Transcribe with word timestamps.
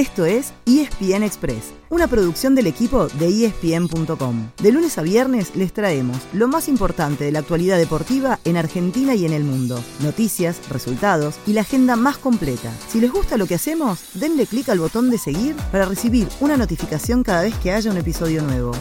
Esto 0.00 0.24
es 0.24 0.54
ESPN 0.64 1.22
Express, 1.24 1.74
una 1.90 2.06
producción 2.06 2.54
del 2.54 2.66
equipo 2.66 3.08
de 3.08 3.44
ESPN.com. 3.44 4.48
De 4.56 4.72
lunes 4.72 4.96
a 4.96 5.02
viernes 5.02 5.54
les 5.54 5.74
traemos 5.74 6.16
lo 6.32 6.48
más 6.48 6.68
importante 6.68 7.24
de 7.24 7.32
la 7.32 7.40
actualidad 7.40 7.76
deportiva 7.76 8.38
en 8.46 8.56
Argentina 8.56 9.14
y 9.14 9.26
en 9.26 9.34
el 9.34 9.44
mundo. 9.44 9.78
Noticias, 9.98 10.70
resultados 10.70 11.38
y 11.46 11.52
la 11.52 11.60
agenda 11.60 11.96
más 11.96 12.16
completa. 12.16 12.72
Si 12.88 12.98
les 12.98 13.12
gusta 13.12 13.36
lo 13.36 13.46
que 13.46 13.56
hacemos, 13.56 14.00
denle 14.14 14.46
clic 14.46 14.70
al 14.70 14.78
botón 14.78 15.10
de 15.10 15.18
seguir 15.18 15.54
para 15.70 15.84
recibir 15.84 16.28
una 16.40 16.56
notificación 16.56 17.22
cada 17.22 17.42
vez 17.42 17.54
que 17.56 17.70
haya 17.70 17.90
un 17.90 17.98
episodio 17.98 18.40
nuevo. 18.40 18.72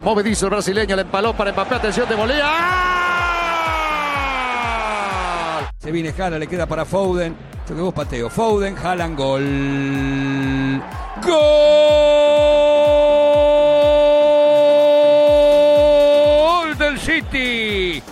Movedizo 0.00 0.44
el 0.44 0.50
brasileño, 0.50 0.96
le 0.96 1.02
empaló 1.02 1.34
para 1.34 1.50
Mbappé, 1.50 1.76
atención 1.76 2.06
de 2.10 2.14
volea. 2.14 3.04
Se 5.78 5.90
viene 5.90 6.12
Jala, 6.12 6.38
le 6.38 6.46
queda 6.46 6.66
para 6.66 6.84
Foden. 6.84 7.53
Yo 7.68 7.74
que 7.74 7.80
vos 7.80 7.94
pateo. 7.94 8.28
Foden, 8.28 8.74
Jalan, 8.74 9.16
gol. 9.16 10.82
¡Gol 16.34 16.78
del 16.78 16.98
City! 16.98 18.02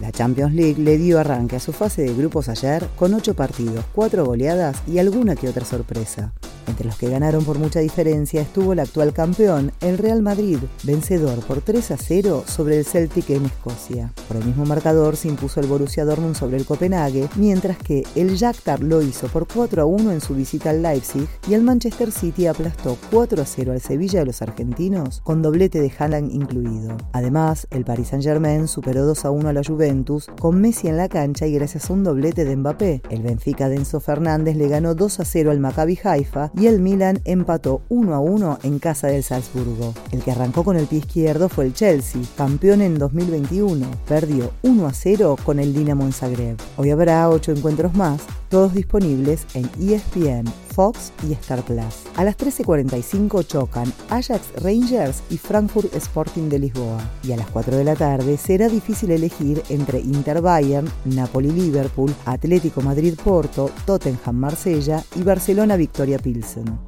La 0.00 0.10
Champions 0.10 0.54
League 0.54 0.82
le 0.82 0.96
dio 0.96 1.18
arranque 1.20 1.56
a 1.56 1.60
su 1.60 1.74
fase 1.74 2.02
de 2.02 2.14
grupos 2.14 2.48
ayer 2.48 2.88
con 2.96 3.12
8 3.12 3.34
partidos, 3.34 3.84
4 3.94 4.24
goleadas 4.24 4.82
y 4.86 4.98
alguna 4.98 5.36
que 5.36 5.48
otra 5.48 5.66
sorpresa. 5.66 6.32
Entre 6.68 6.86
los 6.86 6.96
que 6.96 7.08
ganaron 7.08 7.44
por 7.44 7.58
mucha 7.58 7.80
diferencia 7.80 8.42
estuvo 8.42 8.74
el 8.74 8.80
actual 8.80 9.12
campeón, 9.12 9.72
el 9.80 9.98
Real 9.98 10.22
Madrid, 10.22 10.58
vencedor 10.84 11.40
por 11.40 11.62
3 11.62 11.92
a 11.92 11.96
0 11.96 12.44
sobre 12.46 12.78
el 12.78 12.84
Celtic 12.84 13.30
en 13.30 13.46
Escocia. 13.46 14.12
Por 14.28 14.36
el 14.36 14.44
mismo 14.44 14.66
marcador 14.66 15.16
se 15.16 15.28
impuso 15.28 15.60
el 15.60 15.66
Borussia 15.66 16.04
Dortmund 16.04 16.36
sobre 16.36 16.58
el 16.58 16.66
Copenhague, 16.66 17.28
mientras 17.36 17.78
que 17.78 18.04
el 18.14 18.36
Shakhtar 18.36 18.80
lo 18.80 19.02
hizo 19.02 19.28
por 19.28 19.48
4 19.48 19.82
a 19.82 19.84
1 19.86 20.12
en 20.12 20.20
su 20.20 20.34
visita 20.34 20.70
al 20.70 20.82
Leipzig 20.82 21.26
y 21.48 21.54
el 21.54 21.62
Manchester 21.62 22.12
City 22.12 22.46
aplastó 22.46 22.98
4 23.10 23.42
a 23.42 23.46
0 23.46 23.72
al 23.72 23.80
Sevilla 23.80 24.20
de 24.20 24.26
los 24.26 24.42
argentinos, 24.42 25.22
con 25.24 25.40
doblete 25.40 25.80
de 25.80 25.92
Haaland 25.98 26.32
incluido. 26.32 26.96
Además, 27.12 27.66
el 27.70 27.84
Paris 27.84 28.08
Saint-Germain 28.08 28.68
superó 28.68 29.06
2 29.06 29.24
a 29.24 29.30
1 29.30 29.48
a 29.48 29.52
la 29.54 29.62
Juventus 29.64 30.26
con 30.38 30.60
Messi 30.60 30.88
en 30.88 30.98
la 30.98 31.08
cancha 31.08 31.46
y 31.46 31.54
gracias 31.54 31.88
a 31.88 31.94
un 31.94 32.04
doblete 32.04 32.44
de 32.44 32.56
Mbappé. 32.56 33.02
El 33.10 33.22
Benfica 33.22 33.68
de 33.68 33.78
Fernández 33.84 34.56
le 34.56 34.68
ganó 34.68 34.94
2 34.94 35.20
a 35.20 35.24
0 35.24 35.50
al 35.50 35.60
Maccabi 35.60 35.98
Haifa 36.02 36.50
y 36.58 36.66
el 36.66 36.80
Milan 36.80 37.20
empató 37.24 37.82
1 37.88 38.14
a 38.14 38.20
1 38.20 38.58
en 38.64 38.78
casa 38.78 39.06
del 39.06 39.22
Salzburgo. 39.22 39.94
El 40.10 40.22
que 40.22 40.32
arrancó 40.32 40.64
con 40.64 40.76
el 40.76 40.86
pie 40.86 40.98
izquierdo 40.98 41.48
fue 41.48 41.66
el 41.66 41.74
Chelsea, 41.74 42.20
campeón 42.36 42.82
en 42.82 42.98
2021. 42.98 43.86
Perdió 44.08 44.50
1 44.62 44.86
a 44.86 44.92
0 44.92 45.36
con 45.44 45.60
el 45.60 45.72
Dinamo 45.72 46.04
en 46.04 46.12
Zagreb. 46.12 46.56
Hoy 46.76 46.90
habrá 46.90 47.28
8 47.28 47.52
encuentros 47.52 47.94
más, 47.94 48.22
todos 48.48 48.74
disponibles 48.74 49.46
en 49.54 49.68
ESPN, 49.80 50.46
Fox 50.74 51.12
y 51.28 51.32
Star 51.32 51.62
Plus. 51.62 52.04
A 52.16 52.24
las 52.24 52.36
13.45 52.36 53.46
chocan 53.46 53.92
Ajax 54.10 54.52
Rangers 54.62 55.22
y 55.30 55.38
Frankfurt 55.38 55.94
Sporting 55.94 56.48
de 56.48 56.58
Lisboa. 56.58 57.00
Y 57.22 57.32
a 57.32 57.36
las 57.36 57.50
4 57.50 57.76
de 57.76 57.84
la 57.84 57.96
tarde 57.96 58.36
será 58.36 58.68
difícil 58.68 59.10
elegir 59.10 59.62
entre 59.68 60.00
Inter 60.00 60.40
Bayern, 60.40 60.88
Napoli 61.04 61.50
Liverpool, 61.50 62.14
Atlético 62.24 62.80
Madrid 62.80 63.14
Porto, 63.22 63.70
Tottenham 63.84 64.36
Marsella 64.36 65.02
y 65.16 65.22
Barcelona 65.22 65.76
Victoria 65.76 66.18
Pilsen. 66.18 66.87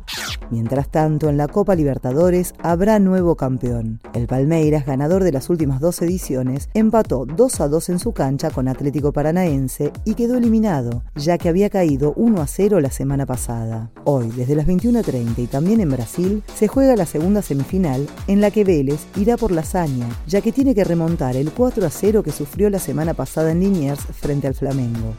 Mientras 0.50 0.90
tanto, 0.90 1.28
en 1.28 1.36
la 1.36 1.46
Copa 1.46 1.74
Libertadores 1.74 2.54
habrá 2.58 2.98
nuevo 2.98 3.36
campeón. 3.36 4.00
El 4.14 4.26
Palmeiras, 4.26 4.84
ganador 4.84 5.22
de 5.22 5.32
las 5.32 5.48
últimas 5.48 5.80
dos 5.80 6.02
ediciones, 6.02 6.68
empató 6.74 7.24
2 7.24 7.60
a 7.60 7.68
2 7.68 7.88
en 7.90 7.98
su 8.00 8.12
cancha 8.12 8.50
con 8.50 8.66
Atlético 8.66 9.12
Paranaense 9.12 9.92
y 10.04 10.14
quedó 10.14 10.36
eliminado, 10.36 11.04
ya 11.14 11.38
que 11.38 11.48
había 11.48 11.70
caído 11.70 12.12
1 12.16 12.40
a 12.40 12.46
0 12.46 12.80
la 12.80 12.90
semana 12.90 13.26
pasada. 13.26 13.90
Hoy, 14.04 14.28
desde 14.36 14.56
las 14.56 14.66
21.30 14.66 15.38
y 15.38 15.46
también 15.46 15.80
en 15.80 15.90
Brasil, 15.90 16.42
se 16.54 16.68
juega 16.68 16.96
la 16.96 17.06
segunda 17.06 17.42
semifinal 17.42 18.08
en 18.26 18.40
la 18.40 18.50
que 18.50 18.64
Vélez 18.64 19.06
irá 19.16 19.36
por 19.36 19.52
la 19.52 19.60
hazaña, 19.60 20.08
ya 20.26 20.40
que 20.40 20.52
tiene 20.52 20.74
que 20.74 20.84
remontar 20.84 21.36
el 21.36 21.52
4 21.52 21.86
a 21.86 21.90
0 21.90 22.22
que 22.22 22.32
sufrió 22.32 22.70
la 22.70 22.78
semana 22.78 23.14
pasada 23.14 23.52
en 23.52 23.60
Liniers 23.60 24.00
frente 24.00 24.48
al 24.48 24.54
Flamengo. 24.54 25.14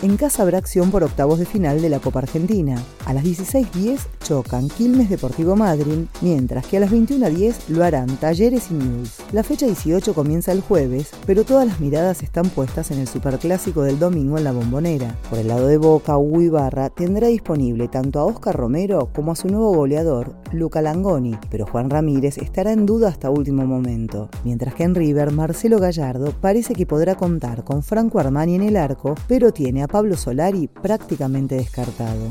En 0.00 0.16
casa 0.16 0.44
habrá 0.44 0.58
acción 0.58 0.92
por 0.92 1.02
octavos 1.02 1.40
de 1.40 1.44
final 1.44 1.82
de 1.82 1.88
la 1.88 1.98
Copa 1.98 2.20
Argentina. 2.20 2.80
A 3.04 3.12
las 3.12 3.24
16.10 3.24 3.98
chocan 4.22 4.68
Quilmes 4.68 5.10
Deportivo 5.10 5.56
Madrid, 5.56 6.04
mientras 6.20 6.66
que 6.66 6.76
a 6.76 6.80
las 6.80 6.92
21.10 6.92 7.68
lo 7.68 7.82
harán 7.82 8.06
Talleres 8.18 8.70
y 8.70 8.74
News. 8.74 9.16
La 9.32 9.42
fecha 9.42 9.66
18 9.66 10.14
comienza 10.14 10.52
el 10.52 10.60
jueves, 10.60 11.10
pero 11.26 11.42
todas 11.42 11.66
las 11.66 11.80
miradas 11.80 12.22
están 12.22 12.48
puestas 12.48 12.92
en 12.92 13.00
el 13.00 13.08
superclásico 13.08 13.82
del 13.82 13.98
domingo 13.98 14.38
en 14.38 14.44
la 14.44 14.52
bombonera. 14.52 15.16
Por 15.30 15.40
el 15.40 15.48
lado 15.48 15.66
de 15.66 15.78
Boca, 15.78 16.16
Hugo 16.16 16.42
Ibarra 16.42 16.90
tendrá 16.90 17.26
disponible 17.26 17.88
tanto 17.88 18.20
a 18.20 18.24
Oscar 18.24 18.54
Romero 18.54 19.10
como 19.12 19.32
a 19.32 19.36
su 19.36 19.48
nuevo 19.48 19.74
goleador, 19.74 20.36
Luca 20.52 20.80
Langoni, 20.80 21.36
pero 21.50 21.66
Juan 21.66 21.90
Ramírez 21.90 22.38
estará 22.38 22.70
en 22.70 22.86
duda 22.86 23.08
hasta 23.08 23.30
último 23.30 23.66
momento. 23.66 24.28
Mientras 24.44 24.74
que 24.74 24.84
en 24.84 24.94
River, 24.94 25.32
Marcelo 25.32 25.80
Gallardo 25.80 26.32
parece 26.40 26.74
que 26.74 26.86
podrá 26.86 27.16
contar 27.16 27.64
con 27.64 27.82
Franco 27.82 28.20
Armani 28.20 28.54
en 28.54 28.62
el 28.62 28.76
arco, 28.76 29.16
pero 29.26 29.52
tiene 29.52 29.82
a 29.82 29.87
Pablo 29.88 30.16
Solari 30.16 30.68
prácticamente 30.68 31.56
descartado. 31.56 32.28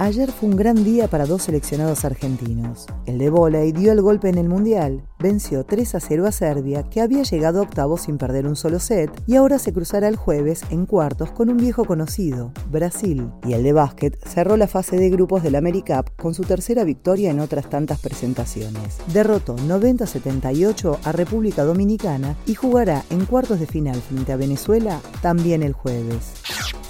Ayer 0.00 0.30
fue 0.30 0.48
un 0.48 0.56
gran 0.56 0.84
día 0.84 1.08
para 1.08 1.26
dos 1.26 1.42
seleccionados 1.42 2.04
argentinos. 2.04 2.86
El 3.04 3.18
de 3.18 3.30
volei 3.30 3.72
dio 3.72 3.90
el 3.90 4.00
golpe 4.00 4.28
en 4.28 4.38
el 4.38 4.48
Mundial, 4.48 5.02
venció 5.18 5.64
3 5.64 5.96
a 5.96 6.00
0 6.00 6.24
a 6.24 6.30
Serbia, 6.30 6.84
que 6.84 7.00
había 7.00 7.24
llegado 7.24 7.58
a 7.58 7.62
octavos 7.62 8.02
sin 8.02 8.16
perder 8.16 8.46
un 8.46 8.54
solo 8.54 8.78
set, 8.78 9.10
y 9.26 9.34
ahora 9.34 9.58
se 9.58 9.72
cruzará 9.72 10.06
el 10.06 10.14
jueves 10.14 10.62
en 10.70 10.86
cuartos 10.86 11.32
con 11.32 11.50
un 11.50 11.56
viejo 11.56 11.84
conocido, 11.84 12.52
Brasil. 12.70 13.28
Y 13.44 13.54
el 13.54 13.64
de 13.64 13.72
básquet 13.72 14.16
cerró 14.24 14.56
la 14.56 14.68
fase 14.68 14.96
de 14.98 15.10
grupos 15.10 15.42
del 15.42 15.56
AmeriCup 15.56 16.14
con 16.14 16.32
su 16.32 16.44
tercera 16.44 16.84
victoria 16.84 17.32
en 17.32 17.40
otras 17.40 17.68
tantas 17.68 17.98
presentaciones. 17.98 18.98
Derrotó 19.12 19.56
90-78 19.56 20.98
a 21.02 21.10
República 21.10 21.64
Dominicana 21.64 22.36
y 22.46 22.54
jugará 22.54 23.02
en 23.10 23.26
cuartos 23.26 23.58
de 23.58 23.66
final 23.66 23.96
frente 23.96 24.30
a 24.30 24.36
Venezuela 24.36 25.00
también 25.22 25.64
el 25.64 25.72
jueves. 25.72 26.37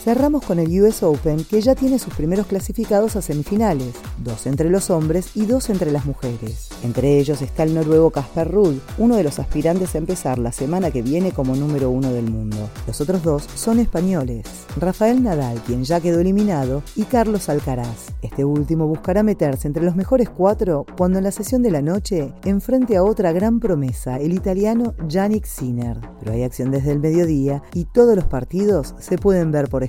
Cerramos 0.08 0.42
con 0.42 0.58
el 0.58 0.70
US 0.80 1.02
Open, 1.02 1.44
que 1.44 1.60
ya 1.60 1.74
tiene 1.74 1.98
sus 1.98 2.14
primeros 2.14 2.46
clasificados 2.46 3.14
a 3.14 3.20
semifinales, 3.20 3.92
dos 4.24 4.46
entre 4.46 4.70
los 4.70 4.88
hombres 4.88 5.32
y 5.34 5.44
dos 5.44 5.68
entre 5.68 5.92
las 5.92 6.06
mujeres. 6.06 6.70
Entre 6.82 7.18
ellos 7.18 7.42
está 7.42 7.64
el 7.64 7.74
noruego 7.74 8.10
Casper 8.10 8.50
Ruud, 8.50 8.76
uno 8.96 9.16
de 9.16 9.22
los 9.22 9.38
aspirantes 9.38 9.94
a 9.94 9.98
empezar 9.98 10.38
la 10.38 10.50
semana 10.50 10.90
que 10.90 11.02
viene 11.02 11.32
como 11.32 11.54
número 11.56 11.90
uno 11.90 12.10
del 12.10 12.30
mundo. 12.30 12.56
Los 12.86 13.02
otros 13.02 13.22
dos 13.22 13.46
son 13.54 13.80
españoles, 13.80 14.46
Rafael 14.78 15.22
Nadal, 15.22 15.60
quien 15.66 15.84
ya 15.84 16.00
quedó 16.00 16.20
eliminado, 16.20 16.82
y 16.96 17.02
Carlos 17.02 17.50
Alcaraz. 17.50 18.06
Este 18.22 18.46
último 18.46 18.86
buscará 18.86 19.22
meterse 19.22 19.68
entre 19.68 19.84
los 19.84 19.94
mejores 19.94 20.30
cuatro 20.30 20.86
cuando 20.96 21.18
en 21.18 21.24
la 21.24 21.32
sesión 21.32 21.62
de 21.62 21.70
la 21.70 21.82
noche 21.82 22.32
enfrente 22.46 22.96
a 22.96 23.04
otra 23.04 23.32
gran 23.32 23.60
promesa, 23.60 24.16
el 24.16 24.32
italiano 24.32 24.94
Yannick 25.06 25.44
Sinner. 25.44 26.00
Pero 26.20 26.32
hay 26.32 26.44
acción 26.44 26.70
desde 26.70 26.92
el 26.92 26.98
mediodía 26.98 27.62
y 27.74 27.84
todos 27.84 28.16
los 28.16 28.24
partidos 28.24 28.94
se 29.00 29.18
pueden 29.18 29.52
ver 29.52 29.68
por 29.68 29.84